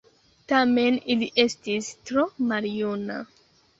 [0.51, 3.19] Tamen li estis tro maljuna.